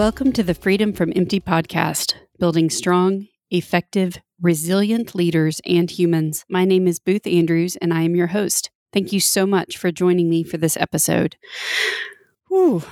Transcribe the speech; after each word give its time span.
Welcome 0.00 0.32
to 0.32 0.42
the 0.42 0.54
Freedom 0.54 0.94
from 0.94 1.12
Empty 1.14 1.40
podcast, 1.40 2.14
building 2.38 2.70
strong, 2.70 3.26
effective, 3.50 4.16
resilient 4.40 5.14
leaders 5.14 5.60
and 5.66 5.90
humans. 5.90 6.46
My 6.48 6.64
name 6.64 6.88
is 6.88 6.98
Booth 6.98 7.26
Andrews, 7.26 7.76
and 7.76 7.92
I 7.92 8.00
am 8.00 8.16
your 8.16 8.28
host. 8.28 8.70
Thank 8.94 9.12
you 9.12 9.20
so 9.20 9.44
much 9.44 9.76
for 9.76 9.92
joining 9.92 10.30
me 10.30 10.42
for 10.42 10.56
this 10.56 10.78
episode. 10.78 11.36
Whew. 12.48 12.82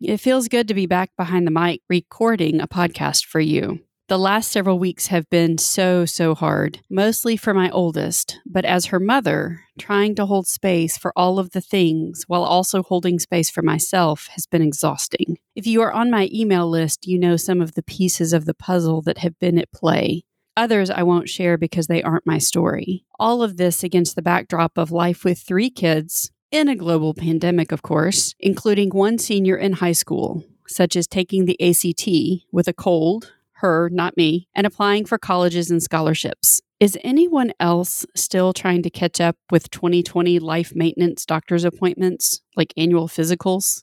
It 0.00 0.16
feels 0.16 0.48
good 0.48 0.66
to 0.68 0.72
be 0.72 0.86
back 0.86 1.10
behind 1.14 1.46
the 1.46 1.50
mic 1.50 1.82
recording 1.90 2.62
a 2.62 2.66
podcast 2.66 3.26
for 3.26 3.40
you. 3.40 3.80
The 4.10 4.18
last 4.18 4.50
several 4.50 4.80
weeks 4.80 5.06
have 5.06 5.30
been 5.30 5.56
so, 5.56 6.04
so 6.04 6.34
hard, 6.34 6.80
mostly 6.90 7.36
for 7.36 7.54
my 7.54 7.70
oldest, 7.70 8.40
but 8.44 8.64
as 8.64 8.86
her 8.86 8.98
mother, 8.98 9.60
trying 9.78 10.16
to 10.16 10.26
hold 10.26 10.48
space 10.48 10.98
for 10.98 11.12
all 11.14 11.38
of 11.38 11.52
the 11.52 11.60
things 11.60 12.24
while 12.26 12.42
also 12.42 12.82
holding 12.82 13.20
space 13.20 13.50
for 13.50 13.62
myself 13.62 14.26
has 14.32 14.48
been 14.48 14.62
exhausting. 14.62 15.38
If 15.54 15.64
you 15.64 15.80
are 15.82 15.92
on 15.92 16.10
my 16.10 16.28
email 16.34 16.68
list, 16.68 17.06
you 17.06 17.20
know 17.20 17.36
some 17.36 17.60
of 17.60 17.74
the 17.74 17.84
pieces 17.84 18.32
of 18.32 18.46
the 18.46 18.52
puzzle 18.52 19.00
that 19.02 19.18
have 19.18 19.38
been 19.38 19.56
at 19.58 19.70
play. 19.70 20.24
Others 20.56 20.90
I 20.90 21.04
won't 21.04 21.28
share 21.28 21.56
because 21.56 21.86
they 21.86 22.02
aren't 22.02 22.26
my 22.26 22.38
story. 22.38 23.04
All 23.20 23.44
of 23.44 23.58
this 23.58 23.84
against 23.84 24.16
the 24.16 24.22
backdrop 24.22 24.76
of 24.76 24.90
life 24.90 25.22
with 25.24 25.38
three 25.38 25.70
kids, 25.70 26.32
in 26.50 26.68
a 26.68 26.74
global 26.74 27.14
pandemic, 27.14 27.70
of 27.70 27.82
course, 27.82 28.34
including 28.40 28.90
one 28.90 29.18
senior 29.18 29.56
in 29.56 29.74
high 29.74 29.92
school, 29.92 30.44
such 30.66 30.96
as 30.96 31.06
taking 31.06 31.44
the 31.44 31.56
ACT 31.62 32.44
with 32.50 32.66
a 32.66 32.72
cold, 32.72 33.34
her, 33.60 33.88
not 33.90 34.16
me, 34.16 34.48
and 34.54 34.66
applying 34.66 35.04
for 35.04 35.18
colleges 35.18 35.70
and 35.70 35.82
scholarships. 35.82 36.60
Is 36.78 36.98
anyone 37.04 37.52
else 37.60 38.06
still 38.16 38.52
trying 38.52 38.82
to 38.82 38.90
catch 38.90 39.20
up 39.20 39.36
with 39.50 39.70
2020 39.70 40.38
life 40.38 40.72
maintenance 40.74 41.26
doctor's 41.26 41.64
appointments, 41.64 42.40
like 42.56 42.72
annual 42.76 43.06
physicals? 43.06 43.82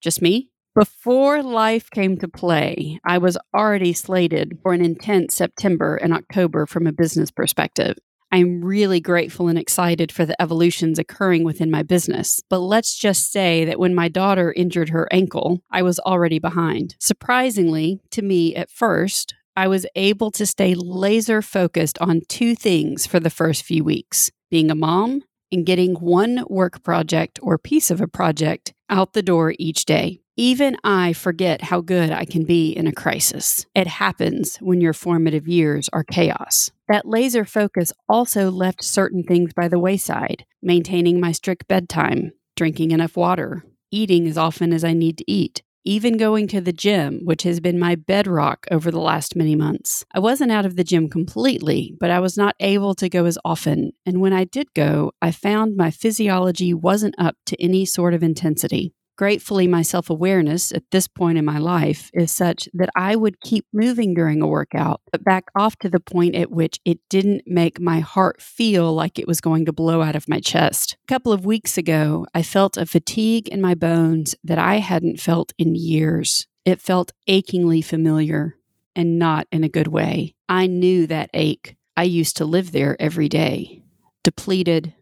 Just 0.00 0.22
me? 0.22 0.50
Before 0.74 1.42
life 1.42 1.90
came 1.90 2.16
to 2.18 2.28
play, 2.28 3.00
I 3.04 3.18
was 3.18 3.36
already 3.52 3.92
slated 3.92 4.58
for 4.62 4.72
an 4.72 4.84
intense 4.84 5.34
September 5.34 5.96
and 5.96 6.14
October 6.14 6.64
from 6.64 6.86
a 6.86 6.92
business 6.92 7.32
perspective. 7.32 7.98
I'm 8.32 8.64
really 8.64 9.00
grateful 9.00 9.48
and 9.48 9.58
excited 9.58 10.12
for 10.12 10.24
the 10.24 10.40
evolutions 10.40 10.98
occurring 10.98 11.42
within 11.42 11.70
my 11.70 11.82
business. 11.82 12.40
But 12.48 12.60
let's 12.60 12.96
just 12.96 13.32
say 13.32 13.64
that 13.64 13.78
when 13.78 13.94
my 13.94 14.08
daughter 14.08 14.52
injured 14.56 14.90
her 14.90 15.08
ankle, 15.10 15.62
I 15.70 15.82
was 15.82 15.98
already 15.98 16.38
behind. 16.38 16.94
Surprisingly, 17.00 18.00
to 18.12 18.22
me 18.22 18.54
at 18.54 18.70
first, 18.70 19.34
I 19.56 19.66
was 19.66 19.84
able 19.96 20.30
to 20.32 20.46
stay 20.46 20.74
laser 20.74 21.42
focused 21.42 21.98
on 21.98 22.22
two 22.28 22.54
things 22.54 23.06
for 23.06 23.18
the 23.18 23.30
first 23.30 23.64
few 23.64 23.82
weeks 23.82 24.30
being 24.48 24.70
a 24.70 24.74
mom 24.74 25.22
and 25.52 25.66
getting 25.66 25.94
one 25.94 26.44
work 26.48 26.82
project 26.82 27.38
or 27.42 27.58
piece 27.58 27.90
of 27.90 28.00
a 28.00 28.08
project 28.08 28.72
out 28.88 29.12
the 29.12 29.22
door 29.22 29.54
each 29.58 29.84
day. 29.84 30.20
Even 30.40 30.78
I 30.82 31.12
forget 31.12 31.60
how 31.60 31.82
good 31.82 32.10
I 32.10 32.24
can 32.24 32.44
be 32.44 32.70
in 32.70 32.86
a 32.86 32.94
crisis. 32.94 33.66
It 33.74 33.86
happens 33.86 34.56
when 34.56 34.80
your 34.80 34.94
formative 34.94 35.46
years 35.46 35.90
are 35.92 36.02
chaos. 36.02 36.70
That 36.88 37.06
laser 37.06 37.44
focus 37.44 37.92
also 38.08 38.50
left 38.50 38.82
certain 38.82 39.22
things 39.22 39.52
by 39.52 39.68
the 39.68 39.78
wayside 39.78 40.46
maintaining 40.62 41.20
my 41.20 41.32
strict 41.32 41.68
bedtime, 41.68 42.32
drinking 42.56 42.90
enough 42.92 43.18
water, 43.18 43.66
eating 43.90 44.26
as 44.26 44.38
often 44.38 44.72
as 44.72 44.82
I 44.82 44.94
need 44.94 45.18
to 45.18 45.30
eat, 45.30 45.62
even 45.84 46.16
going 46.16 46.48
to 46.48 46.62
the 46.62 46.72
gym, 46.72 47.20
which 47.24 47.42
has 47.42 47.60
been 47.60 47.78
my 47.78 47.94
bedrock 47.94 48.64
over 48.70 48.90
the 48.90 48.98
last 48.98 49.36
many 49.36 49.54
months. 49.54 50.06
I 50.14 50.20
wasn't 50.20 50.52
out 50.52 50.64
of 50.64 50.76
the 50.76 50.84
gym 50.84 51.10
completely, 51.10 51.94
but 52.00 52.10
I 52.10 52.18
was 52.18 52.38
not 52.38 52.56
able 52.60 52.94
to 52.94 53.10
go 53.10 53.26
as 53.26 53.36
often. 53.44 53.92
And 54.06 54.22
when 54.22 54.32
I 54.32 54.44
did 54.44 54.72
go, 54.72 55.12
I 55.20 55.32
found 55.32 55.76
my 55.76 55.90
physiology 55.90 56.72
wasn't 56.72 57.14
up 57.18 57.36
to 57.44 57.62
any 57.62 57.84
sort 57.84 58.14
of 58.14 58.22
intensity. 58.22 58.94
Gratefully, 59.20 59.66
my 59.66 59.82
self 59.82 60.08
awareness 60.08 60.72
at 60.72 60.90
this 60.92 61.06
point 61.06 61.36
in 61.36 61.44
my 61.44 61.58
life 61.58 62.10
is 62.14 62.32
such 62.32 62.70
that 62.72 62.88
I 62.96 63.16
would 63.16 63.42
keep 63.42 63.66
moving 63.70 64.14
during 64.14 64.40
a 64.40 64.46
workout, 64.46 65.02
but 65.12 65.22
back 65.22 65.44
off 65.54 65.76
to 65.80 65.90
the 65.90 66.00
point 66.00 66.34
at 66.34 66.50
which 66.50 66.80
it 66.86 67.00
didn't 67.10 67.42
make 67.44 67.78
my 67.78 68.00
heart 68.00 68.40
feel 68.40 68.94
like 68.94 69.18
it 69.18 69.28
was 69.28 69.42
going 69.42 69.66
to 69.66 69.74
blow 69.74 70.00
out 70.00 70.16
of 70.16 70.26
my 70.26 70.40
chest. 70.40 70.96
A 71.04 71.06
couple 71.06 71.34
of 71.34 71.44
weeks 71.44 71.76
ago, 71.76 72.26
I 72.32 72.42
felt 72.42 72.78
a 72.78 72.86
fatigue 72.86 73.46
in 73.48 73.60
my 73.60 73.74
bones 73.74 74.36
that 74.42 74.56
I 74.56 74.76
hadn't 74.76 75.20
felt 75.20 75.52
in 75.58 75.74
years. 75.74 76.46
It 76.64 76.80
felt 76.80 77.12
achingly 77.26 77.82
familiar 77.82 78.56
and 78.96 79.18
not 79.18 79.46
in 79.52 79.64
a 79.64 79.68
good 79.68 79.88
way. 79.88 80.34
I 80.48 80.66
knew 80.66 81.06
that 81.08 81.28
ache. 81.34 81.76
I 81.94 82.04
used 82.04 82.38
to 82.38 82.46
live 82.46 82.72
there 82.72 82.96
every 82.98 83.28
day, 83.28 83.82
depleted, 84.24 84.94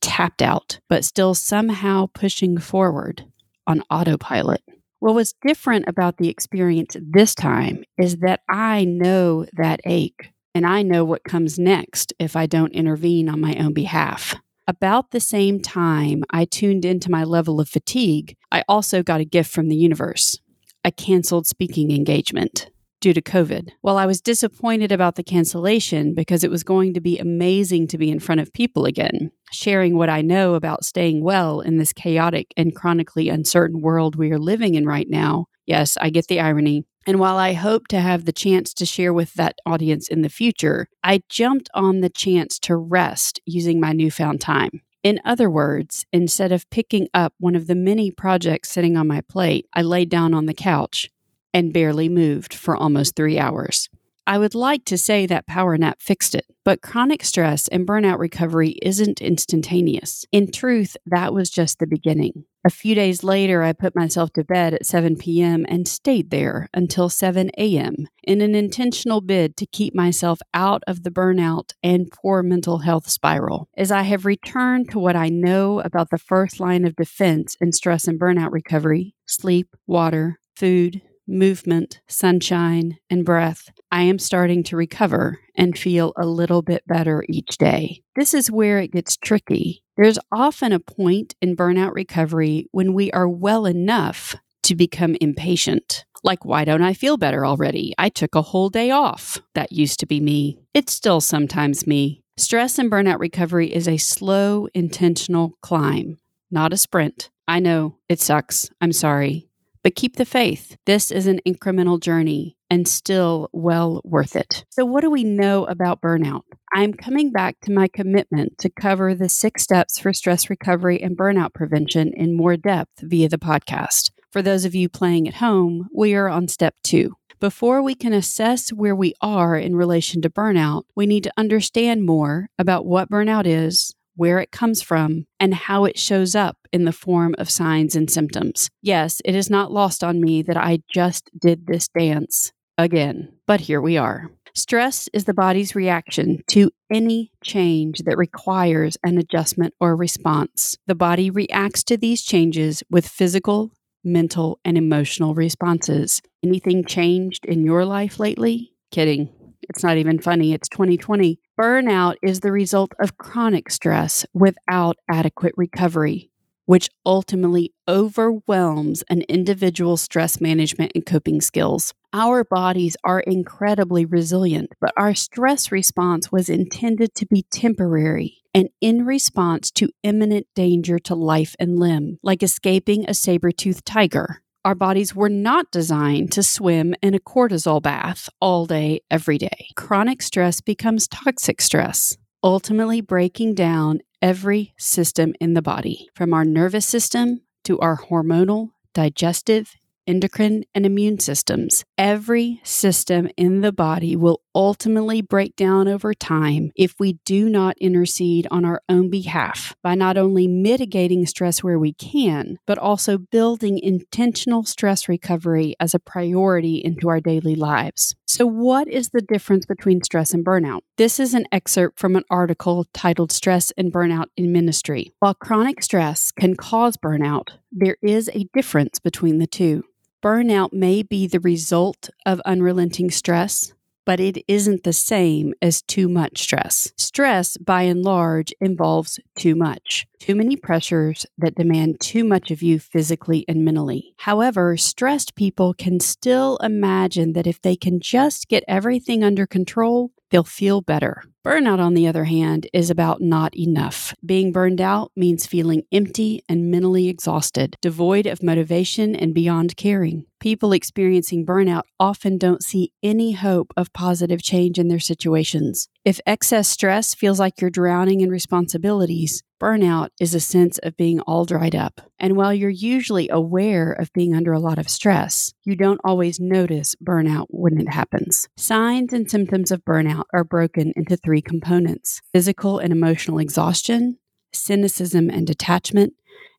tapped 0.00 0.42
out, 0.42 0.80
but 0.88 1.04
still 1.04 1.34
somehow 1.34 2.08
pushing 2.12 2.58
forward 2.58 3.26
on 3.66 3.82
autopilot. 3.90 4.62
What 5.00 5.14
was 5.14 5.34
different 5.46 5.86
about 5.88 6.18
the 6.18 6.28
experience 6.28 6.96
this 7.00 7.34
time 7.34 7.84
is 7.98 8.18
that 8.18 8.40
I 8.48 8.84
know 8.84 9.46
that 9.54 9.80
ache 9.84 10.32
and 10.54 10.66
I 10.66 10.82
know 10.82 11.04
what 11.04 11.24
comes 11.24 11.58
next 11.58 12.12
if 12.18 12.36
I 12.36 12.46
don't 12.46 12.72
intervene 12.72 13.28
on 13.28 13.40
my 13.40 13.54
own 13.54 13.72
behalf. 13.72 14.34
About 14.66 15.10
the 15.10 15.20
same 15.20 15.60
time 15.60 16.22
I 16.30 16.44
tuned 16.44 16.84
into 16.84 17.10
my 17.10 17.24
level 17.24 17.60
of 17.60 17.68
fatigue, 17.68 18.36
I 18.52 18.62
also 18.68 19.02
got 19.02 19.20
a 19.20 19.24
gift 19.24 19.50
from 19.52 19.68
the 19.68 19.76
universe 19.76 20.38
a 20.82 20.90
canceled 20.90 21.46
speaking 21.46 21.90
engagement 21.90 22.70
due 23.00 23.12
to 23.14 23.22
COVID. 23.22 23.70
While 23.80 23.96
I 23.96 24.06
was 24.06 24.20
disappointed 24.20 24.92
about 24.92 25.16
the 25.16 25.22
cancellation 25.22 26.14
because 26.14 26.44
it 26.44 26.50
was 26.50 26.62
going 26.62 26.94
to 26.94 27.00
be 27.00 27.18
amazing 27.18 27.88
to 27.88 27.98
be 27.98 28.10
in 28.10 28.20
front 28.20 28.40
of 28.40 28.52
people 28.52 28.84
again, 28.84 29.30
sharing 29.52 29.96
what 29.96 30.10
I 30.10 30.22
know 30.22 30.54
about 30.54 30.84
staying 30.84 31.24
well 31.24 31.60
in 31.60 31.78
this 31.78 31.92
chaotic 31.92 32.52
and 32.56 32.74
chronically 32.74 33.28
uncertain 33.28 33.80
world 33.80 34.16
we 34.16 34.30
are 34.30 34.38
living 34.38 34.74
in 34.74 34.86
right 34.86 35.08
now. 35.08 35.46
Yes, 35.66 35.96
I 36.00 36.10
get 36.10 36.26
the 36.28 36.40
irony. 36.40 36.84
And 37.06 37.18
while 37.18 37.36
I 37.36 37.54
hope 37.54 37.88
to 37.88 38.00
have 38.00 38.24
the 38.24 38.32
chance 38.32 38.74
to 38.74 38.84
share 38.84 39.12
with 39.12 39.34
that 39.34 39.56
audience 39.64 40.08
in 40.08 40.20
the 40.20 40.28
future, 40.28 40.86
I 41.02 41.22
jumped 41.28 41.70
on 41.72 42.00
the 42.00 42.10
chance 42.10 42.58
to 42.60 42.76
rest 42.76 43.40
using 43.46 43.80
my 43.80 43.92
newfound 43.92 44.40
time. 44.40 44.82
In 45.02 45.18
other 45.24 45.48
words, 45.48 46.04
instead 46.12 46.52
of 46.52 46.68
picking 46.68 47.08
up 47.14 47.32
one 47.38 47.56
of 47.56 47.66
the 47.66 47.74
many 47.74 48.10
projects 48.10 48.70
sitting 48.70 48.98
on 48.98 49.08
my 49.08 49.22
plate, 49.22 49.66
I 49.72 49.80
laid 49.80 50.10
down 50.10 50.34
on 50.34 50.44
the 50.44 50.52
couch 50.52 51.08
and 51.52 51.72
barely 51.72 52.08
moved 52.08 52.54
for 52.54 52.76
almost 52.76 53.16
three 53.16 53.38
hours. 53.38 53.88
I 54.26 54.38
would 54.38 54.54
like 54.54 54.84
to 54.84 54.96
say 54.96 55.26
that 55.26 55.48
power 55.48 55.76
nap 55.76 56.00
fixed 56.00 56.36
it, 56.36 56.46
but 56.64 56.82
chronic 56.82 57.24
stress 57.24 57.66
and 57.66 57.84
burnout 57.86 58.18
recovery 58.18 58.78
isn't 58.80 59.20
instantaneous. 59.20 60.24
In 60.30 60.52
truth, 60.52 60.96
that 61.06 61.34
was 61.34 61.50
just 61.50 61.78
the 61.80 61.86
beginning. 61.86 62.44
A 62.64 62.70
few 62.70 62.94
days 62.94 63.24
later, 63.24 63.62
I 63.62 63.72
put 63.72 63.96
myself 63.96 64.32
to 64.34 64.44
bed 64.44 64.74
at 64.74 64.86
7 64.86 65.16
p.m. 65.16 65.64
and 65.68 65.88
stayed 65.88 66.30
there 66.30 66.68
until 66.72 67.08
7 67.08 67.50
a.m. 67.56 68.06
in 68.22 68.40
an 68.42 68.54
intentional 68.54 69.20
bid 69.20 69.56
to 69.56 69.66
keep 69.66 69.94
myself 69.94 70.40
out 70.52 70.84
of 70.86 71.02
the 71.02 71.10
burnout 71.10 71.72
and 71.82 72.12
poor 72.12 72.42
mental 72.42 72.78
health 72.78 73.08
spiral. 73.08 73.68
As 73.76 73.90
I 73.90 74.02
have 74.02 74.26
returned 74.26 74.90
to 74.90 74.98
what 74.98 75.16
I 75.16 75.28
know 75.30 75.80
about 75.80 76.10
the 76.10 76.18
first 76.18 76.60
line 76.60 76.84
of 76.84 76.94
defense 76.94 77.56
in 77.60 77.72
stress 77.72 78.06
and 78.06 78.20
burnout 78.20 78.52
recovery 78.52 79.14
sleep, 79.26 79.74
water, 79.86 80.38
food, 80.54 81.00
movement, 81.30 82.00
sunshine, 82.08 82.98
and 83.08 83.24
breath, 83.24 83.70
I 83.90 84.02
am 84.02 84.18
starting 84.18 84.62
to 84.64 84.76
recover 84.76 85.38
and 85.54 85.78
feel 85.78 86.12
a 86.16 86.26
little 86.26 86.62
bit 86.62 86.86
better 86.86 87.24
each 87.28 87.56
day. 87.58 88.02
This 88.16 88.34
is 88.34 88.50
where 88.50 88.78
it 88.78 88.92
gets 88.92 89.16
tricky. 89.16 89.82
There's 89.96 90.18
often 90.32 90.72
a 90.72 90.80
point 90.80 91.34
in 91.40 91.56
burnout 91.56 91.94
recovery 91.94 92.66
when 92.72 92.94
we 92.94 93.10
are 93.12 93.28
well 93.28 93.66
enough 93.66 94.34
to 94.64 94.74
become 94.74 95.16
impatient. 95.20 96.04
Like, 96.22 96.44
why 96.44 96.64
don't 96.64 96.82
I 96.82 96.92
feel 96.92 97.16
better 97.16 97.46
already? 97.46 97.94
I 97.98 98.08
took 98.08 98.34
a 98.34 98.42
whole 98.42 98.68
day 98.68 98.90
off. 98.90 99.38
That 99.54 99.72
used 99.72 100.00
to 100.00 100.06
be 100.06 100.20
me. 100.20 100.58
It's 100.74 100.92
still 100.92 101.20
sometimes 101.20 101.86
me. 101.86 102.22
Stress 102.36 102.78
and 102.78 102.90
burnout 102.90 103.18
recovery 103.18 103.72
is 103.74 103.86
a 103.86 103.96
slow, 103.98 104.66
intentional 104.74 105.58
climb, 105.60 106.18
not 106.50 106.72
a 106.72 106.76
sprint. 106.76 107.30
I 107.46 107.60
know 107.60 107.96
it 108.08 108.20
sucks. 108.20 108.70
I'm 108.80 108.92
sorry. 108.92 109.49
But 109.82 109.94
keep 109.94 110.16
the 110.16 110.24
faith. 110.24 110.76
This 110.84 111.10
is 111.10 111.26
an 111.26 111.40
incremental 111.46 112.00
journey 112.00 112.56
and 112.68 112.86
still 112.86 113.48
well 113.52 114.00
worth 114.04 114.36
it. 114.36 114.64
So, 114.70 114.84
what 114.84 115.00
do 115.00 115.10
we 115.10 115.24
know 115.24 115.64
about 115.64 116.00
burnout? 116.00 116.42
I'm 116.72 116.92
coming 116.92 117.32
back 117.32 117.56
to 117.62 117.72
my 117.72 117.88
commitment 117.88 118.58
to 118.58 118.70
cover 118.70 119.14
the 119.14 119.28
six 119.28 119.62
steps 119.62 119.98
for 119.98 120.12
stress 120.12 120.50
recovery 120.50 121.02
and 121.02 121.16
burnout 121.16 121.54
prevention 121.54 122.12
in 122.14 122.36
more 122.36 122.56
depth 122.56 123.00
via 123.00 123.28
the 123.28 123.38
podcast. 123.38 124.10
For 124.30 124.42
those 124.42 124.64
of 124.64 124.74
you 124.74 124.88
playing 124.88 125.26
at 125.26 125.34
home, 125.34 125.88
we 125.92 126.14
are 126.14 126.28
on 126.28 126.46
step 126.46 126.74
two. 126.84 127.16
Before 127.40 127.82
we 127.82 127.94
can 127.94 128.12
assess 128.12 128.70
where 128.70 128.94
we 128.94 129.14
are 129.22 129.56
in 129.56 129.74
relation 129.74 130.20
to 130.22 130.30
burnout, 130.30 130.82
we 130.94 131.06
need 131.06 131.24
to 131.24 131.32
understand 131.38 132.04
more 132.04 132.48
about 132.58 132.84
what 132.84 133.10
burnout 133.10 133.46
is, 133.46 133.94
where 134.20 134.38
it 134.38 134.52
comes 134.52 134.82
from, 134.82 135.24
and 135.40 135.54
how 135.54 135.86
it 135.86 135.98
shows 135.98 136.34
up 136.34 136.58
in 136.74 136.84
the 136.84 136.92
form 136.92 137.34
of 137.38 137.48
signs 137.48 137.96
and 137.96 138.10
symptoms. 138.10 138.68
Yes, 138.82 139.22
it 139.24 139.34
is 139.34 139.48
not 139.48 139.72
lost 139.72 140.04
on 140.04 140.20
me 140.20 140.42
that 140.42 140.58
I 140.58 140.80
just 140.92 141.30
did 141.40 141.66
this 141.66 141.88
dance 141.88 142.52
again, 142.76 143.32
but 143.46 143.60
here 143.60 143.80
we 143.80 143.96
are. 143.96 144.30
Stress 144.54 145.08
is 145.14 145.24
the 145.24 145.32
body's 145.32 145.74
reaction 145.74 146.42
to 146.48 146.70
any 146.92 147.32
change 147.42 148.00
that 148.00 148.18
requires 148.18 148.98
an 149.02 149.16
adjustment 149.16 149.72
or 149.80 149.96
response. 149.96 150.76
The 150.86 150.94
body 150.94 151.30
reacts 151.30 151.82
to 151.84 151.96
these 151.96 152.20
changes 152.20 152.82
with 152.90 153.08
physical, 153.08 153.70
mental, 154.04 154.60
and 154.66 154.76
emotional 154.76 155.34
responses. 155.34 156.20
Anything 156.44 156.84
changed 156.84 157.46
in 157.46 157.64
your 157.64 157.86
life 157.86 158.20
lately? 158.20 158.74
Kidding. 158.90 159.30
It's 159.70 159.84
not 159.84 159.98
even 159.98 160.18
funny. 160.18 160.52
It's 160.52 160.68
2020. 160.68 161.38
Burnout 161.58 162.16
is 162.24 162.40
the 162.40 162.50
result 162.50 162.92
of 163.00 163.18
chronic 163.18 163.70
stress 163.70 164.26
without 164.34 164.96
adequate 165.08 165.54
recovery, 165.56 166.32
which 166.66 166.90
ultimately 167.06 167.72
overwhelms 167.86 169.04
an 169.08 169.22
individual's 169.28 170.02
stress 170.02 170.40
management 170.40 170.90
and 170.96 171.06
coping 171.06 171.40
skills. 171.40 171.94
Our 172.12 172.42
bodies 172.42 172.96
are 173.04 173.20
incredibly 173.20 174.04
resilient, 174.04 174.72
but 174.80 174.92
our 174.96 175.14
stress 175.14 175.70
response 175.70 176.32
was 176.32 176.48
intended 176.48 177.14
to 177.14 177.26
be 177.26 177.46
temporary 177.52 178.38
and 178.52 178.70
in 178.80 179.06
response 179.06 179.70
to 179.70 179.90
imminent 180.02 180.48
danger 180.56 180.98
to 180.98 181.14
life 181.14 181.54
and 181.60 181.78
limb, 181.78 182.18
like 182.24 182.42
escaping 182.42 183.04
a 183.08 183.14
saber 183.14 183.52
toothed 183.52 183.86
tiger. 183.86 184.42
Our 184.62 184.74
bodies 184.74 185.14
were 185.14 185.30
not 185.30 185.70
designed 185.70 186.32
to 186.32 186.42
swim 186.42 186.94
in 187.02 187.14
a 187.14 187.18
cortisol 187.18 187.80
bath 187.80 188.28
all 188.42 188.66
day, 188.66 189.00
every 189.10 189.38
day. 189.38 189.68
Chronic 189.74 190.20
stress 190.20 190.60
becomes 190.60 191.08
toxic 191.08 191.62
stress, 191.62 192.18
ultimately 192.44 193.00
breaking 193.00 193.54
down 193.54 194.00
every 194.20 194.74
system 194.76 195.32
in 195.40 195.54
the 195.54 195.62
body, 195.62 196.10
from 196.14 196.34
our 196.34 196.44
nervous 196.44 196.86
system 196.86 197.40
to 197.64 197.80
our 197.80 197.96
hormonal, 197.96 198.72
digestive, 198.92 199.76
endocrine, 200.06 200.64
and 200.74 200.84
immune 200.84 201.20
systems. 201.20 201.82
Every 201.96 202.60
system 202.62 203.30
in 203.38 203.62
the 203.62 203.72
body 203.72 204.14
will 204.14 204.42
ultimately 204.54 205.20
break 205.22 205.56
down 205.56 205.88
over 205.88 206.14
time 206.14 206.70
if 206.76 206.94
we 206.98 207.14
do 207.24 207.48
not 207.48 207.76
intercede 207.78 208.46
on 208.50 208.64
our 208.64 208.80
own 208.88 209.10
behalf 209.10 209.74
by 209.82 209.94
not 209.94 210.16
only 210.16 210.46
mitigating 210.46 211.26
stress 211.26 211.62
where 211.62 211.78
we 211.78 211.92
can, 211.92 212.58
but 212.66 212.78
also 212.78 213.18
building 213.18 213.78
intentional 213.78 214.64
stress 214.64 215.08
recovery 215.08 215.74
as 215.80 215.94
a 215.94 215.98
priority 215.98 216.76
into 216.76 217.08
our 217.08 217.20
daily 217.20 217.54
lives. 217.54 218.14
So, 218.26 218.46
what 218.46 218.88
is 218.88 219.10
the 219.10 219.22
difference 219.22 219.66
between 219.66 220.02
stress 220.02 220.32
and 220.32 220.44
burnout? 220.44 220.80
This 220.96 221.18
is 221.18 221.34
an 221.34 221.46
excerpt 221.50 221.98
from 221.98 222.16
an 222.16 222.24
article 222.30 222.86
titled 222.92 223.32
Stress 223.32 223.72
and 223.76 223.92
Burnout 223.92 224.26
in 224.36 224.52
Ministry. 224.52 225.12
While 225.18 225.34
chronic 225.34 225.82
stress 225.82 226.30
can 226.30 226.56
cause 226.56 226.96
burnout, 226.96 227.48
there 227.72 227.96
is 228.02 228.30
a 228.32 228.46
difference 228.54 228.98
between 228.98 229.38
the 229.38 229.46
two. 229.46 229.84
Burnout 230.22 230.72
may 230.72 231.02
be 231.02 231.26
the 231.26 231.40
result 231.40 232.10
of 232.26 232.40
unrelenting 232.44 233.10
stress, 233.10 233.72
but 234.04 234.20
it 234.20 234.44
isn't 234.48 234.84
the 234.84 234.92
same 234.92 235.54
as 235.62 235.82
too 235.82 236.08
much 236.08 236.42
stress. 236.42 236.92
Stress, 236.96 237.56
by 237.56 237.82
and 237.82 238.02
large, 238.02 238.52
involves 238.60 239.20
too 239.36 239.54
much, 239.54 240.06
too 240.18 240.34
many 240.34 240.56
pressures 240.56 241.26
that 241.38 241.54
demand 241.54 242.00
too 242.00 242.24
much 242.24 242.50
of 242.50 242.62
you 242.62 242.78
physically 242.78 243.44
and 243.48 243.64
mentally. 243.64 244.14
However, 244.18 244.76
stressed 244.76 245.34
people 245.34 245.74
can 245.74 246.00
still 246.00 246.56
imagine 246.58 247.32
that 247.34 247.46
if 247.46 247.60
they 247.62 247.76
can 247.76 248.00
just 248.00 248.48
get 248.48 248.64
everything 248.66 249.22
under 249.22 249.46
control, 249.46 250.10
they'll 250.30 250.44
feel 250.44 250.80
better. 250.80 251.22
Burnout, 251.42 251.78
on 251.78 251.94
the 251.94 252.06
other 252.06 252.24
hand, 252.24 252.66
is 252.74 252.90
about 252.90 253.22
not 253.22 253.56
enough. 253.56 254.14
Being 254.24 254.52
burned 254.52 254.78
out 254.78 255.10
means 255.16 255.46
feeling 255.46 255.84
empty 255.90 256.42
and 256.50 256.70
mentally 256.70 257.08
exhausted, 257.08 257.76
devoid 257.80 258.26
of 258.26 258.42
motivation 258.42 259.16
and 259.16 259.32
beyond 259.32 259.74
caring. 259.78 260.26
People 260.38 260.72
experiencing 260.72 261.44
burnout 261.44 261.82
often 261.98 262.38
don't 262.38 262.62
see 262.62 262.92
any 263.02 263.32
hope 263.32 263.72
of 263.76 263.92
positive 263.92 264.42
change 264.42 264.78
in 264.78 264.88
their 264.88 264.98
situations. 264.98 265.88
If 266.02 266.18
excess 266.26 266.66
stress 266.66 267.14
feels 267.14 267.38
like 267.38 267.60
you're 267.60 267.68
drowning 267.68 268.22
in 268.22 268.30
responsibilities, 268.30 269.42
burnout 269.60 270.08
is 270.18 270.34
a 270.34 270.40
sense 270.40 270.78
of 270.78 270.96
being 270.96 271.20
all 271.20 271.44
dried 271.44 271.74
up. 271.74 272.00
And 272.18 272.36
while 272.36 272.54
you're 272.54 272.70
usually 272.70 273.28
aware 273.28 273.92
of 273.92 274.12
being 274.14 274.34
under 274.34 274.54
a 274.54 274.58
lot 274.58 274.78
of 274.78 274.88
stress, 274.88 275.52
you 275.62 275.76
don't 275.76 276.00
always 276.04 276.40
notice 276.40 276.94
burnout 277.04 277.46
when 277.50 277.78
it 277.78 277.92
happens. 277.92 278.48
Signs 278.56 279.12
and 279.12 279.30
symptoms 279.30 279.70
of 279.70 279.84
burnout 279.84 280.24
are 280.32 280.44
broken 280.44 280.94
into 280.96 281.18
three 281.30 281.40
components 281.40 282.20
physical 282.32 282.80
and 282.80 282.92
emotional 282.92 283.38
exhaustion, 283.38 284.18
cynicism 284.52 285.30
and 285.30 285.46
detachment, 285.46 286.12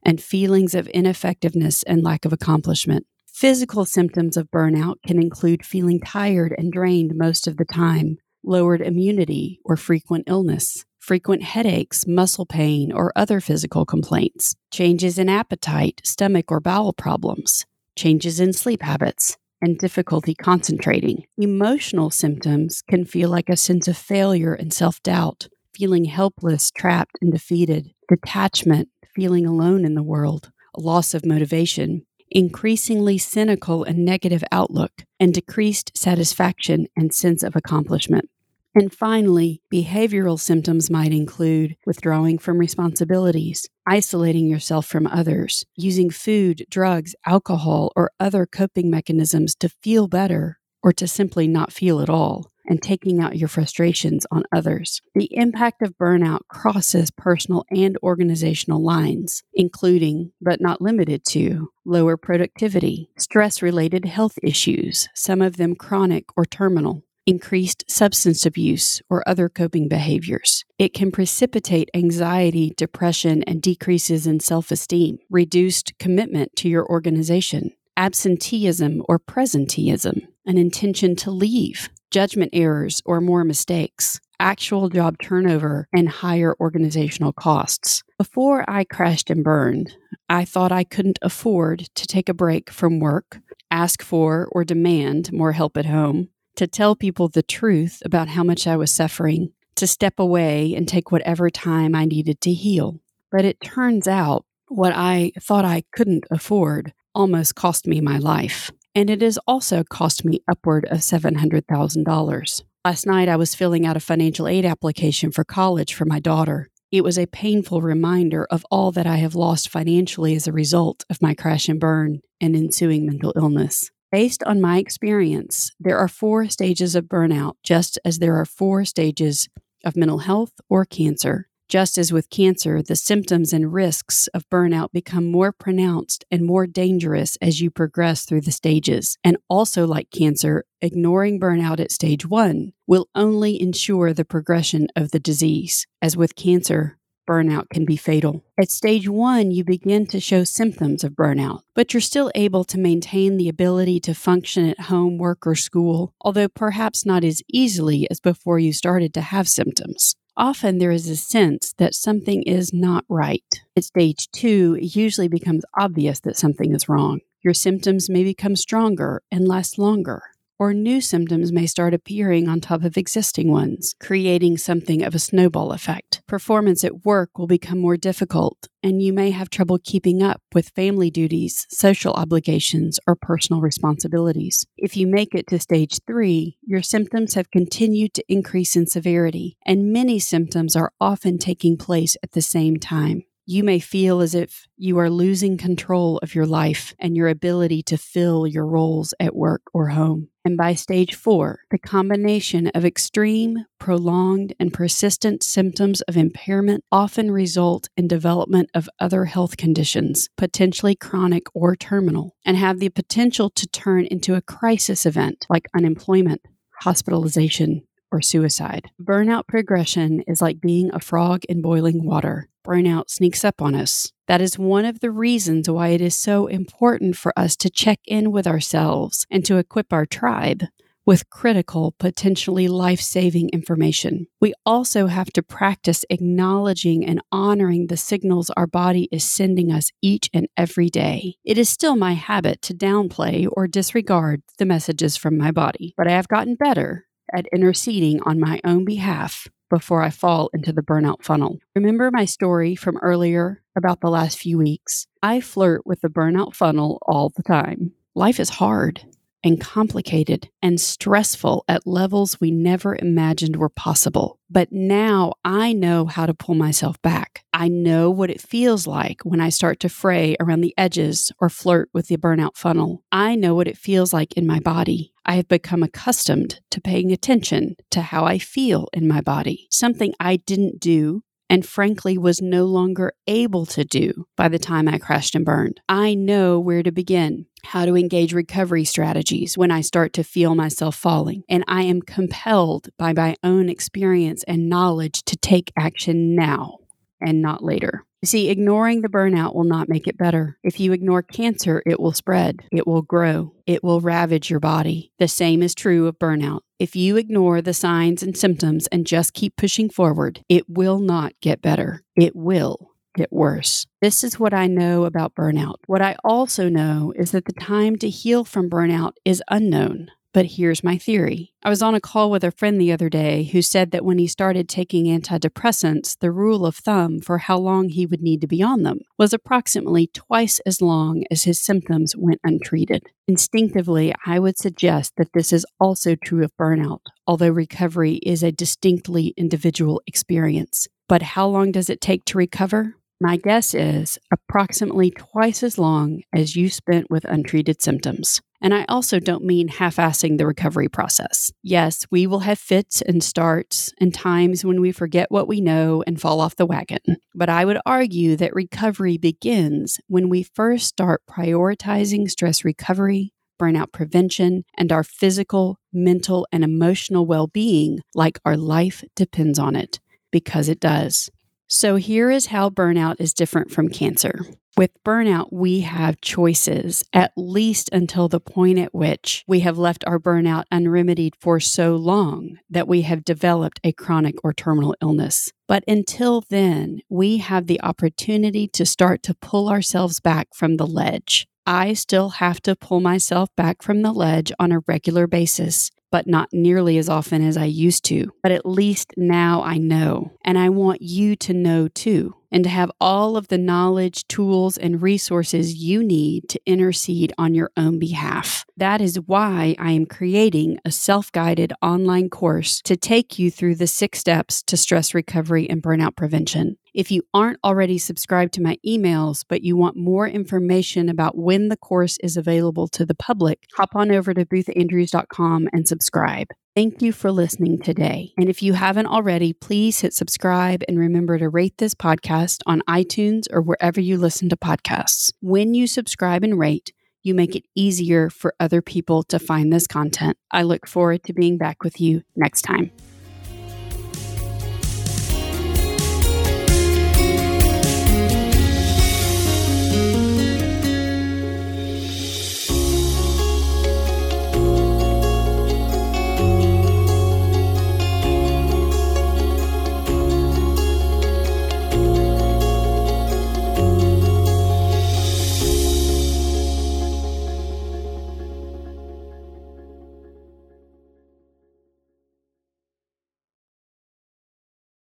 and 0.06 0.24
feelings 0.24 0.74
of 0.74 0.88
ineffectiveness 0.88 1.84
and 1.84 2.04
lack 2.04 2.24
of 2.24 2.32
accomplishment. 2.32 3.06
Physical 3.28 3.84
symptoms 3.84 4.38
of 4.38 4.50
burnout 4.50 4.96
can 5.06 5.22
include 5.22 5.66
feeling 5.66 6.00
tired 6.00 6.56
and 6.58 6.72
drained 6.72 7.12
most 7.16 7.48
of 7.48 7.58
the 7.58 7.66
time, 7.66 8.16
lowered 8.46 8.80
immunity 8.80 9.60
or 9.66 9.76
frequent 9.76 10.24
illness, 10.26 10.86
frequent 11.00 11.44
headaches, 11.44 12.08
muscle 12.08 12.46
pain, 12.46 12.94
or 12.94 13.12
other 13.14 13.42
physical 13.42 13.86
complaints, 13.86 14.56
changes 14.72 15.20
in 15.20 15.28
appetite, 15.28 16.00
stomach 16.06 16.50
or 16.50 16.62
bowel 16.62 16.94
problems, 16.94 17.66
changes 17.98 18.40
in 18.40 18.54
sleep 18.54 18.82
habits, 18.82 19.36
and 19.62 19.78
difficulty 19.78 20.34
concentrating. 20.34 21.26
Emotional 21.38 22.10
symptoms 22.10 22.82
can 22.90 23.06
feel 23.06 23.30
like 23.30 23.50
a 23.50 23.58
sense 23.58 23.88
of 23.88 23.98
failure 23.98 24.54
and 24.54 24.74
self 24.74 25.02
doubt, 25.04 25.48
feeling 25.76 26.06
helpless, 26.06 26.72
trapped, 26.72 27.18
and 27.22 27.32
defeated, 27.32 27.92
detachment, 28.10 28.90
feeling 29.16 29.46
alone 29.46 29.86
in 29.86 29.96
the 29.96 30.04
world, 30.04 30.52
a 30.76 30.80
loss 30.80 31.14
of 31.14 31.26
motivation, 31.26 32.06
increasingly 32.30 33.18
cynical 33.18 33.84
and 33.84 34.06
negative 34.06 34.44
outlook, 34.52 35.04
and 35.20 35.34
decreased 35.34 35.92
satisfaction 35.96 36.88
and 36.96 37.14
sense 37.14 37.44
of 37.44 37.56
accomplishment. 37.56 38.30
And 38.74 38.94
finally, 38.94 39.62
behavioral 39.74 40.40
symptoms 40.40 40.90
might 40.90 41.12
include 41.12 41.76
withdrawing 41.86 42.38
from 42.38 42.58
responsibilities, 42.58 43.68
isolating 43.86 44.48
yourself 44.48 44.86
from 44.86 45.08
others, 45.08 45.66
using 45.76 46.10
food, 46.10 46.66
drugs, 46.70 47.14
alcohol, 47.26 47.92
or 47.98 48.12
other 48.18 48.46
coping 48.46 48.90
mechanisms 48.90 49.56
to 49.56 49.68
feel 49.68 50.08
better 50.08 50.58
or 50.84 50.94
to 50.94 51.08
simply 51.08 51.48
not 51.48 51.72
feel 51.74 52.00
at 52.00 52.10
all, 52.10 52.52
and 52.66 52.82
taking 52.82 53.20
out 53.20 53.38
your 53.38 53.48
frustrations 53.48 54.26
on 54.32 54.44
others. 54.54 55.02
The 55.16 55.30
impact 55.36 55.82
of 55.82 55.98
burnout 55.98 56.40
crosses 56.48 57.12
personal 57.12 57.66
and 57.70 57.98
organizational 58.02 58.84
lines, 58.84 59.44
including, 59.54 60.32
but 60.42 60.62
not 60.62 60.82
limited 60.82 61.24
to, 61.30 61.70
lower 61.86 62.18
productivity, 62.18 63.10
stress 63.18 63.62
related 63.62 64.06
health 64.06 64.40
issues, 64.42 65.10
some 65.14 65.42
of 65.42 65.58
them 65.58 65.76
chronic 65.76 66.26
or 66.38 66.46
terminal, 66.46 67.04
increased 67.26 67.84
substance 67.90 68.46
abuse 68.46 69.02
or 69.10 69.28
other 69.28 69.50
coping 69.50 69.88
behaviors. 69.88 70.64
It 70.78 70.94
can 70.94 71.12
precipitate 71.12 71.90
anxiety, 71.94 72.74
depression, 72.78 73.44
and 73.44 73.62
decreases 73.62 74.28
in 74.28 74.40
self 74.40 74.72
esteem, 74.72 75.20
reduced 75.30 75.94
commitment 76.00 76.56
to 76.58 76.70
your 76.70 76.86
organization, 76.88 77.72
absenteeism 77.98 79.04
or 79.08 79.20
presenteeism, 79.20 80.28
an 80.46 80.58
intention 80.58 81.16
to 81.18 81.32
leave, 81.32 81.90
judgment 82.10 82.52
errors 82.54 83.02
or 83.06 83.22
more 83.22 83.44
mistakes, 83.44 84.20
actual 84.40 84.90
job 84.90 85.18
turnover, 85.22 85.88
and 85.94 86.10
higher 86.10 86.56
organizational 86.60 87.32
costs. 87.32 88.04
Before 88.18 88.66
I 88.68 88.84
crashed 88.84 89.30
and 89.30 89.44
burned, 89.44 89.96
I 90.28 90.46
thought 90.46 90.72
I 90.72 90.84
couldn't 90.84 91.20
afford 91.22 91.88
to 91.96 92.08
take 92.08 92.28
a 92.28 92.34
break 92.34 92.70
from 92.70 93.00
work, 93.00 93.40
ask 93.70 94.02
for 94.02 94.48
or 94.52 94.64
demand 94.64 95.32
more 95.32 95.52
help 95.52 95.78
at 95.78 95.86
home, 95.86 96.30
to 96.56 96.68
tell 96.68 96.96
people 96.96 97.28
the 97.28 97.44
truth 97.44 98.02
about 98.06 98.30
how 98.30 98.44
much 98.44 98.68
I 98.68 98.76
was 98.78 98.94
suffering, 98.94 99.52
to 99.76 99.88
step 99.88 100.20
away 100.20 100.74
and 100.76 100.88
take 100.88 101.12
whatever 101.12 101.50
time 101.50 101.96
I 101.96 102.06
needed 102.06 102.42
to 102.42 102.54
heal. 102.54 103.00
But 103.32 103.46
it 103.46 103.62
turns 103.62 104.08
out 104.08 104.46
what 104.68 104.94
I 104.96 105.32
thought 105.40 105.66
I 105.66 105.84
couldn't 105.92 106.26
afford 106.32 106.94
almost 107.14 107.56
cost 107.56 107.88
me 107.88 108.02
my 108.02 108.18
life. 108.18 108.72
And 108.96 109.10
it 109.10 109.22
has 109.22 109.38
also 109.48 109.84
cost 109.84 110.26
me 110.26 110.42
upward 110.50 110.86
of 110.86 111.00
$700,000. 111.00 112.64
Last 112.84 113.06
night, 113.06 113.30
I 113.30 113.36
was 113.36 113.56
filling 113.56 113.86
out 113.86 113.98
a 113.98 114.02
financial 114.02 114.48
aid 114.48 114.66
application 114.66 115.32
for 115.32 115.44
college 115.44 115.94
for 115.94 116.06
my 116.06 116.20
daughter. 116.20 116.68
It 116.92 117.04
was 117.04 117.18
a 117.18 117.28
painful 117.28 117.82
reminder 117.82 118.46
of 118.50 118.66
all 118.70 118.92
that 118.92 119.08
I 119.08 119.18
have 119.18 119.36
lost 119.36 119.70
financially 119.70 120.36
as 120.36 120.48
a 120.48 120.52
result 120.52 121.06
of 121.10 121.22
my 121.22 121.34
crash 121.34 121.70
and 121.70 121.80
burn 121.80 122.22
and 122.42 122.56
ensuing 122.56 123.06
mental 123.06 123.32
illness. 123.36 123.92
Based 124.12 124.44
on 124.44 124.60
my 124.60 124.78
experience, 124.78 125.72
there 125.80 125.98
are 125.98 126.10
four 126.10 126.50
stages 126.50 126.96
of 126.96 127.06
burnout, 127.06 127.54
just 127.64 127.98
as 128.04 128.20
there 128.20 128.36
are 128.36 128.46
four 128.46 128.84
stages 128.84 129.48
of 129.86 129.96
mental 129.96 130.18
health 130.18 130.52
or 130.70 130.84
cancer. 130.84 131.48
Just 131.70 131.98
as 131.98 132.12
with 132.12 132.30
cancer, 132.30 132.82
the 132.82 132.98
symptoms 132.98 133.54
and 133.54 133.72
risks 133.72 134.28
of 134.34 134.50
burnout 134.50 134.92
become 134.92 135.32
more 135.32 135.54
pronounced 135.54 136.26
and 136.30 136.46
more 136.46 136.68
dangerous 136.68 137.38
as 137.42 137.62
you 137.62 137.72
progress 137.72 138.26
through 138.26 138.42
the 138.42 138.52
stages. 138.52 139.18
And 139.24 139.38
also, 139.48 139.88
like 139.88 140.12
cancer, 140.12 140.66
ignoring 140.82 141.40
burnout 141.40 141.80
at 141.80 141.94
stage 141.94 142.26
one 142.26 142.74
will 142.86 143.08
only 143.16 143.62
ensure 143.62 144.12
the 144.12 144.26
progression 144.26 144.88
of 144.94 145.12
the 145.12 145.20
disease. 145.22 145.88
As 146.02 146.18
with 146.18 146.36
cancer, 146.36 146.98
burnout 147.28 147.70
can 147.70 147.86
be 147.86 147.96
fatal. 147.96 148.44
At 148.60 148.70
stage 148.70 149.08
one, 149.08 149.52
you 149.52 149.64
begin 149.64 150.06
to 150.08 150.20
show 150.20 150.44
symptoms 150.44 151.04
of 151.04 151.14
burnout, 151.14 151.62
but 151.76 151.94
you're 151.94 152.02
still 152.02 152.32
able 152.36 152.64
to 152.66 152.78
maintain 152.78 153.38
the 153.38 153.50
ability 153.50 154.00
to 154.02 154.14
function 154.14 154.70
at 154.70 154.82
home, 154.82 155.18
work, 155.18 155.46
or 155.48 155.56
school, 155.56 156.14
although 156.22 156.48
perhaps 156.48 157.06
not 157.06 157.24
as 157.24 157.42
easily 157.48 158.08
as 158.10 158.20
before 158.20 158.60
you 158.60 158.74
started 158.74 159.14
to 159.14 159.22
have 159.22 159.48
symptoms. 159.48 160.16
Often 160.38 160.78
there 160.78 160.92
is 160.92 161.10
a 161.10 161.16
sense 161.16 161.74
that 161.78 161.94
something 161.94 162.44
is 162.44 162.74
not 162.74 163.06
right. 163.10 163.44
At 163.76 163.84
stage 163.84 164.30
two, 164.32 164.78
it 164.82 164.96
usually 164.96 165.28
becomes 165.28 165.66
obvious 165.78 166.20
that 166.22 166.38
something 166.38 166.74
is 166.74 166.88
wrong. 166.88 167.20
Your 167.44 167.54
symptoms 167.54 168.10
may 168.10 168.24
become 168.24 168.56
stronger 168.56 169.24
and 169.32 169.48
last 169.48 169.78
longer 169.78 170.24
or 170.62 170.76
new 170.76 171.02
symptoms 171.02 171.52
may 171.52 171.66
start 171.66 171.92
appearing 171.92 172.48
on 172.48 172.62
top 172.62 172.84
of 172.84 172.96
existing 172.96 173.52
ones, 173.52 173.96
creating 174.00 174.60
something 174.60 175.02
of 175.02 175.16
a 175.16 175.20
snowball 175.20 175.72
effect. 175.72 176.22
Performance 176.28 176.84
at 176.84 177.04
work 177.04 177.36
will 177.36 177.48
become 177.48 177.80
more 177.80 177.98
difficult, 177.98 178.68
and 178.84 179.02
you 179.02 179.12
may 179.12 179.32
have 179.32 179.50
trouble 179.50 179.80
keeping 179.84 180.22
up 180.22 180.40
with 180.54 180.70
family 180.76 181.10
duties, 181.10 181.66
social 181.72 182.14
obligations, 182.14 183.00
or 183.08 183.16
personal 183.16 183.60
responsibilities. 183.60 184.64
If 184.78 184.96
you 184.96 185.08
make 185.08 185.34
it 185.34 185.48
to 185.48 185.58
stage 185.58 186.00
three, 186.06 186.60
your 186.62 186.84
symptoms 186.84 187.34
have 187.34 187.50
continued 187.50 188.14
to 188.14 188.24
increase 188.28 188.76
in 188.76 188.86
severity, 188.86 189.58
and 189.66 189.92
many 189.92 190.20
symptoms 190.20 190.76
are 190.76 190.92
often 191.02 191.40
taking 191.40 191.76
place 191.76 192.16
at 192.22 192.34
the 192.34 192.42
same 192.44 192.78
time 192.78 193.24
you 193.48 193.64
may 193.64 193.80
feel 193.80 194.22
as 194.22 194.36
if 194.36 194.68
you 194.78 194.98
are 195.00 195.10
losing 195.10 195.58
control 195.58 196.20
of 196.20 196.36
your 196.36 196.46
life 196.46 196.94
and 197.00 197.18
your 197.18 197.28
ability 197.28 197.82
to 197.84 197.98
fill 197.98 198.48
your 198.48 198.66
roles 198.66 199.14
at 199.20 199.36
work 199.36 199.64
or 199.74 199.90
home. 199.90 200.30
And 200.44 200.58
by 200.58 200.74
stage 200.74 201.14
four, 201.14 201.60
the 201.70 201.78
combination 201.78 202.68
of 202.70 202.84
extreme, 202.84 203.66
prolonged, 203.80 204.54
and 204.60 204.74
persistent 204.74 205.44
symptoms 205.44 206.02
of 206.02 206.18
impairment 206.18 206.84
often 206.92 207.32
result 207.32 207.90
in 207.96 208.08
development 208.08 208.72
of 208.74 208.90
other 209.00 209.26
health 209.26 209.58
conditions, 209.58 210.30
potentially 210.38 210.96
chronic 210.96 211.44
or 211.54 211.76
terminal, 211.76 212.36
and 212.44 212.58
have 212.58 212.80
the 212.80 212.90
potential 212.90 213.52
to 213.52 213.68
turn 213.68 214.06
into 214.06 214.34
a 214.34 214.42
crisis 214.42 215.06
event 215.06 215.46
like 215.48 215.68
unemployment, 215.76 216.42
hospitalization, 216.82 217.84
or 218.12 218.22
suicide. 218.22 218.90
Burnout 219.02 219.48
progression 219.48 220.22
is 220.28 220.42
like 220.42 220.62
being 220.62 220.90
a 220.94 221.00
frog 221.00 221.44
in 221.46 221.62
boiling 221.62 222.06
water 222.06 222.50
burnout 222.64 223.10
sneaks 223.10 223.44
up 223.44 223.62
on 223.62 223.76
us. 223.76 224.12
That 224.28 224.42
is 224.42 224.58
one 224.58 224.86
of 224.86 225.00
the 225.00 225.12
reasons 225.12 225.70
why 225.70 225.90
it 225.90 226.02
is 226.02 226.16
so 226.16 226.48
important 226.48 227.16
for 227.16 227.34
us 227.38 227.56
to 227.58 227.70
check 227.70 228.00
in 228.06 228.32
with 228.32 228.48
ourselves 228.48 229.26
and 229.30 229.46
to 229.46 229.58
equip 229.58 229.92
our 229.92 230.06
tribe 230.06 230.64
with 231.04 231.30
critical, 231.32 231.96
potentially 231.98 232.68
life 232.68 233.02
saving 233.02 233.50
information. 233.50 234.28
We 234.40 234.54
also 234.68 235.08
have 235.08 235.34
to 235.34 235.42
practice 235.42 236.06
acknowledging 236.12 237.04
and 237.04 237.22
honoring 237.32 237.88
the 237.88 237.98
signals 237.98 238.52
our 238.52 238.68
body 238.68 239.10
is 239.12 239.24
sending 239.24 239.72
us 239.72 239.92
each 240.04 240.30
and 240.32 240.48
every 240.56 240.90
day. 240.90 241.36
It 241.44 241.58
is 241.58 241.70
still 241.70 241.96
my 241.96 242.14
habit 242.14 242.62
to 242.64 242.76
downplay 242.76 243.48
or 243.52 243.68
disregard 243.68 244.44
the 244.60 244.66
messages 244.66 245.18
from 245.18 245.38
my 245.38 245.50
body, 245.52 245.96
but 245.98 246.08
I 246.08 246.12
have 246.12 246.28
gotten 246.28 246.56
better 246.56 247.08
at 247.34 247.48
interceding 247.54 248.22
on 248.24 248.40
my 248.40 248.60
own 248.64 248.86
behalf 248.86 249.48
before 249.70 250.02
I 250.02 250.10
fall 250.10 250.50
into 250.54 250.74
the 250.74 250.82
burnout 250.82 251.24
funnel. 251.24 251.60
Remember 251.76 252.12
my 252.12 252.26
story 252.26 252.76
from 252.76 252.98
earlier 252.98 253.64
about 253.76 254.02
the 254.02 254.10
last 254.10 254.38
few 254.38 254.58
weeks? 254.58 255.08
I 255.24 255.40
flirt 255.40 255.86
with 255.86 256.02
the 256.02 256.10
burnout 256.10 256.56
funnel 256.56 257.00
all 257.04 257.32
the 257.36 257.44
time. 257.44 257.94
Life 258.14 258.40
is 258.40 258.50
hard 258.50 259.06
and 259.44 259.60
complicated 259.60 260.50
and 260.62 260.80
stressful 260.80 261.64
at 261.68 261.88
levels 261.88 262.40
we 262.40 262.52
never 262.52 262.96
imagined 262.96 263.56
were 263.56 263.70
possible. 263.70 264.40
But 264.50 264.72
now 264.72 265.34
I 265.44 265.74
know 265.74 266.06
how 266.06 266.26
to 266.26 266.34
pull 266.34 266.56
myself 266.56 267.02
back. 267.02 267.44
I 267.54 267.68
know 267.68 268.10
what 268.10 268.30
it 268.30 268.42
feels 268.42 268.88
like 268.88 269.22
when 269.24 269.40
I 269.40 269.50
start 269.50 269.80
to 269.82 269.90
fray 269.90 270.36
around 270.40 270.62
the 270.62 270.74
edges 270.78 271.32
or 271.40 271.50
flirt 271.50 271.90
with 271.94 272.08
the 272.08 272.18
burnout 272.18 272.56
funnel. 272.56 273.04
I 273.12 273.36
know 273.36 273.56
what 273.56 273.68
it 273.68 273.78
feels 273.78 274.14
like 274.14 274.34
in 274.34 274.46
my 274.46 274.60
body. 274.60 275.14
I 275.26 275.36
have 275.36 275.48
become 275.48 275.84
accustomed 275.84 276.60
to 276.72 276.82
paying 276.82 277.12
attention 277.12 277.76
to 277.92 278.02
how 278.02 278.26
I 278.26 278.40
feel 278.40 278.90
in 278.92 279.08
my 279.08 279.22
body, 279.22 279.68
something 279.70 280.14
I 280.20 280.38
didn't 280.38 280.80
do 280.80 281.24
and 281.52 281.66
frankly 281.66 282.18
was 282.18 282.42
no 282.42 282.64
longer 282.64 283.12
able 283.28 283.66
to 283.66 283.84
do 283.84 284.26
by 284.38 284.48
the 284.48 284.58
time 284.58 284.88
I 284.88 284.98
crashed 284.98 285.36
and 285.36 285.44
burned. 285.44 285.82
I 285.90 286.14
know 286.14 286.58
where 286.62 286.82
to 286.82 286.94
begin, 286.94 287.46
how 287.66 287.84
to 287.84 287.98
engage 287.98 288.32
recovery 288.32 288.86
strategies 288.86 289.58
when 289.58 289.70
I 289.70 289.82
start 289.82 290.14
to 290.14 290.24
feel 290.24 290.56
myself 290.56 290.96
falling, 290.96 291.44
and 291.50 291.66
I 291.68 291.82
am 291.82 292.04
compelled 292.04 292.88
by 292.98 293.12
my 293.12 293.36
own 293.44 293.68
experience 293.68 294.46
and 294.48 294.70
knowledge 294.70 295.24
to 295.24 295.36
take 295.36 295.74
action 295.78 296.36
now 296.36 296.78
and 297.20 297.42
not 297.42 297.62
later. 297.62 298.06
You 298.22 298.28
see, 298.28 298.50
ignoring 298.50 299.02
the 299.02 299.10
burnout 299.10 299.56
will 299.56 299.64
not 299.64 299.90
make 299.90 300.08
it 300.08 300.16
better. 300.16 300.60
If 300.64 300.80
you 300.80 300.94
ignore 300.94 301.24
cancer, 301.24 301.82
it 301.88 302.00
will 302.00 302.14
spread, 302.14 302.62
it 302.72 302.86
will 302.86 303.02
grow, 303.02 303.56
it 303.66 303.84
will 303.84 304.00
ravage 304.00 304.48
your 304.48 304.60
body. 304.60 305.12
The 305.18 305.28
same 305.28 305.64
is 305.64 305.74
true 305.74 306.06
of 306.06 306.20
burnout. 306.20 306.60
If 306.78 306.96
you 306.96 307.18
ignore 307.18 307.64
the 307.64 307.74
signs 307.74 308.22
and 308.22 308.38
symptoms 308.38 308.86
and 308.92 309.08
just 309.08 309.34
keep 309.34 309.56
pushing 309.56 309.90
forward, 309.90 310.44
it 310.50 310.70
will 310.70 311.00
not 311.00 311.34
get 311.42 311.64
better. 311.64 312.04
It 312.16 312.36
will 312.36 312.92
get 313.16 313.34
worse. 313.34 313.88
This 314.02 314.24
is 314.24 314.40
what 314.40 314.54
I 314.54 314.68
know 314.68 315.06
about 315.06 315.34
burnout. 315.34 315.78
What 315.88 316.04
I 316.04 316.16
also 316.24 316.70
know 316.70 317.14
is 317.16 317.32
that 317.32 317.46
the 317.46 317.54
time 317.54 317.96
to 317.98 318.10
heal 318.10 318.46
from 318.46 318.70
burnout 318.70 319.14
is 319.26 319.44
unknown. 319.50 320.10
But 320.34 320.46
here's 320.46 320.84
my 320.84 320.98
theory. 320.98 321.54
I 321.62 321.70
was 321.70 321.82
on 321.82 321.94
a 321.94 322.00
call 322.00 322.32
with 322.32 322.46
a 322.46 322.52
friend 322.52 322.80
the 322.80 322.94
other 322.94 323.10
day 323.10 323.44
who 323.44 323.62
said 323.62 323.92
that 323.92 324.06
when 324.06 324.18
he 324.18 324.28
started 324.28 324.70
taking 324.70 325.06
antidepressants, 325.06 326.18
the 326.18 326.32
rule 326.32 326.66
of 326.66 326.78
thumb 326.78 327.20
for 327.20 327.40
how 327.40 327.58
long 327.58 327.90
he 327.90 328.06
would 328.06 328.22
need 328.22 328.40
to 328.42 328.48
be 328.48 328.64
on 328.64 328.84
them 328.84 329.00
was 329.18 329.34
approximately 329.34 330.08
twice 330.08 330.60
as 330.66 330.82
long 330.82 331.26
as 331.30 331.44
his 331.44 331.60
symptoms 331.60 332.16
went 332.16 332.40
untreated. 332.46 333.04
Instinctively, 333.28 334.14
I 334.26 334.40
would 334.40 334.58
suggest 334.58 335.18
that 335.18 335.34
this 335.34 335.52
is 335.52 335.66
also 335.82 336.16
true 336.16 336.46
of 336.46 336.56
burnout, 336.56 337.02
although 337.28 337.50
recovery 337.50 338.16
is 338.24 338.42
a 338.42 338.54
distinctly 338.54 339.34
individual 339.36 340.02
experience. 340.08 340.88
But 341.10 341.22
how 341.22 341.48
long 341.48 341.74
does 341.74 341.90
it 341.90 342.00
take 342.00 342.24
to 342.26 342.38
recover? 342.38 342.96
My 343.20 343.36
guess 343.36 343.74
is 343.74 344.18
approximately 344.32 345.12
twice 345.12 345.62
as 345.62 345.78
long 345.78 346.22
as 346.34 346.56
you 346.56 346.70
spent 346.70 347.12
with 347.12 347.26
untreated 347.26 347.82
symptoms. 347.82 348.42
And 348.62 348.74
I 348.74 348.86
also 348.88 349.20
don't 349.20 349.44
mean 349.44 349.68
half 349.68 349.96
assing 349.96 350.38
the 350.38 350.46
recovery 350.46 350.88
process. 350.88 351.52
Yes, 351.64 352.06
we 352.12 352.28
will 352.28 352.42
have 352.42 352.60
fits 352.60 353.02
and 353.02 353.24
starts 353.24 353.92
and 354.00 354.14
times 354.14 354.64
when 354.64 354.80
we 354.80 354.92
forget 354.92 355.32
what 355.32 355.48
we 355.48 355.62
know 355.62 356.04
and 356.06 356.22
fall 356.22 356.40
off 356.40 356.56
the 356.56 356.66
wagon. 356.66 357.00
But 357.34 357.50
I 357.50 357.66
would 357.66 357.80
argue 357.86 358.36
that 358.36 358.54
recovery 358.54 359.18
begins 359.18 360.00
when 360.08 360.30
we 360.30 360.44
first 360.44 360.88
start 360.88 361.24
prioritizing 361.30 362.30
stress 362.30 362.64
recovery, 362.64 363.34
burnout 363.60 363.92
prevention, 363.92 364.64
and 364.78 364.92
our 364.92 365.04
physical, 365.04 365.80
mental, 365.92 366.48
and 366.52 366.64
emotional 366.64 367.26
well 367.26 367.48
being 367.48 368.02
like 368.14 368.40
our 368.46 368.58
life 368.58 369.04
depends 369.16 369.58
on 369.58 369.76
it, 369.76 370.00
because 370.32 370.70
it 370.70 370.80
does. 370.80 371.30
So, 371.68 371.96
here 371.96 372.30
is 372.30 372.48
how 372.48 372.70
burnout 372.70 373.16
is 373.20 373.34
different 373.34 373.72
from 373.72 373.88
cancer. 373.88 374.46
With 374.78 374.92
burnout, 375.04 375.52
we 375.52 375.82
have 375.82 376.22
choices, 376.22 377.04
at 377.12 377.34
least 377.36 377.90
until 377.92 378.30
the 378.30 378.40
point 378.40 378.80
at 378.80 378.96
which 378.96 379.44
we 379.46 379.60
have 379.62 379.78
left 379.78 380.06
our 380.08 380.18
burnout 380.18 380.64
unremedied 380.72 381.36
for 381.40 381.60
so 381.60 381.98
long 381.98 382.58
that 382.70 382.88
we 382.88 383.02
have 383.02 383.26
developed 383.26 383.82
a 383.84 383.92
chronic 383.92 384.36
or 384.46 384.54
terminal 384.54 384.96
illness. 385.02 385.52
But 385.68 385.84
until 385.88 386.42
then, 386.50 387.02
we 387.10 387.38
have 387.38 387.68
the 387.68 387.82
opportunity 387.82 388.68
to 388.70 388.86
start 388.86 389.24
to 389.24 389.34
pull 389.34 389.68
ourselves 389.68 390.22
back 390.22 390.48
from 390.56 390.78
the 390.78 390.88
ledge. 390.88 391.48
I 391.66 391.94
still 391.94 392.30
have 392.30 392.62
to 392.62 392.76
pull 392.76 393.02
myself 393.02 393.50
back 393.58 393.82
from 393.82 394.02
the 394.02 394.14
ledge 394.14 394.54
on 394.58 394.72
a 394.72 394.82
regular 394.88 395.28
basis 395.28 395.92
but 396.12 396.28
not 396.28 396.50
nearly 396.52 396.98
as 396.98 397.08
often 397.08 397.42
as 397.42 397.56
I 397.56 397.64
used 397.66 398.04
to. 398.06 398.34
But 398.44 398.52
at 398.52 398.66
least 398.66 399.14
now 399.16 399.64
I 399.64 399.78
know, 399.78 400.34
and 400.44 400.60
I 400.60 400.68
want 400.68 401.02
you 401.02 401.38
to 401.38 401.54
know 401.54 401.88
too 401.88 402.36
and 402.52 402.64
to 402.64 402.70
have 402.70 402.92
all 403.00 403.38
of 403.38 403.48
the 403.48 403.58
knowledge, 403.58 404.28
tools, 404.28 404.78
and 404.78 405.02
resources 405.02 405.76
you 405.76 406.04
need 406.04 406.50
to 406.50 406.60
intercede 406.66 407.34
on 407.38 407.56
your 407.56 407.72
own 407.78 408.00
behalf. 408.00 408.66
That 408.78 409.02
is 409.02 409.20
why 409.26 409.76
I 409.80 409.92
am 409.92 410.06
creating 410.06 410.80
a 410.84 410.92
self 410.92 411.32
guided 411.32 411.74
online 411.82 412.30
course 412.30 412.82
to 412.84 412.98
take 412.98 413.40
you 413.40 413.52
through 413.52 413.76
the 413.76 413.88
six 413.88 414.20
steps 414.20 414.64
to 414.64 414.78
stress 414.78 415.14
recovery 415.14 415.70
and 415.70 415.82
burnout 415.82 416.16
prevention. 416.16 416.78
If 416.94 417.10
you 417.10 417.24
aren't 417.34 417.60
already 417.64 417.98
subscribed 417.98 418.54
to 418.54 418.62
my 418.62 418.78
emails, 418.86 419.46
but 419.48 419.64
you 419.64 419.78
want 419.78 419.96
more 419.96 420.28
information 420.28 421.08
about 421.08 421.38
when 421.38 421.70
the 421.70 421.78
course 421.78 422.18
is 422.22 422.36
available 422.36 422.88
to 422.90 423.06
the 423.06 423.16
public, 423.16 423.64
hop 423.78 423.96
on 423.96 424.12
over 424.12 424.34
to 424.34 424.46
boothandrews.com 424.46 425.70
and 425.72 425.88
subscribe. 425.88 426.48
Thank 426.74 427.02
you 427.02 427.12
for 427.12 427.34
listening 427.34 427.80
today. 427.80 428.34
And 428.38 428.48
if 428.48 428.64
you 428.64 428.72
haven't 428.72 429.08
already, 429.08 429.52
please 429.52 430.00
hit 430.00 430.14
subscribe 430.14 430.84
and 430.88 430.98
remember 430.98 431.38
to 431.38 431.50
rate 431.50 431.78
this 431.80 431.94
podcast 431.94 432.60
on 432.66 432.82
iTunes 432.88 433.44
or 433.52 433.62
wherever 433.62 434.00
you 434.00 434.18
listen 434.18 434.48
to 434.48 434.56
podcasts. 434.56 435.34
When 435.42 435.74
you 435.74 435.86
subscribe 435.86 436.46
and 436.46 436.58
rate, 436.58 436.94
you 437.24 437.36
make 437.36 437.58
it 437.58 437.66
easier 437.76 438.30
for 438.30 438.56
other 438.58 438.82
people 438.82 439.22
to 439.24 439.38
find 439.38 439.72
this 439.72 439.86
content. 439.86 440.38
I 440.50 440.64
look 440.64 440.88
forward 440.88 441.24
to 441.26 441.34
being 441.34 441.58
back 441.58 441.84
with 441.84 442.00
you 442.00 442.24
next 442.38 442.62
time. 442.62 442.92